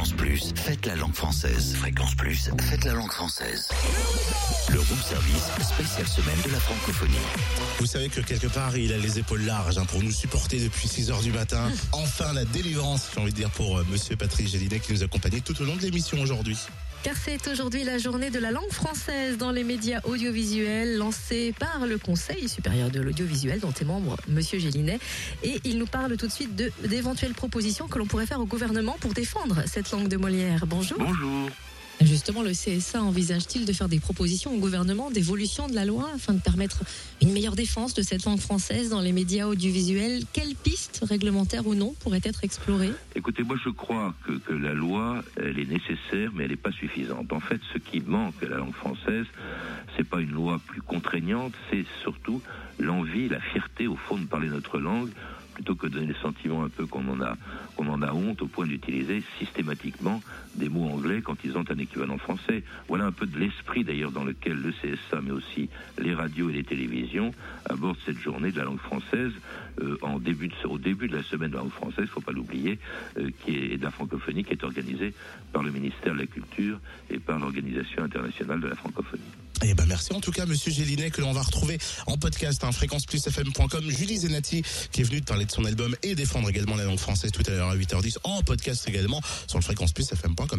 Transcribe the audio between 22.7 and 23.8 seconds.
de l'audiovisuel dont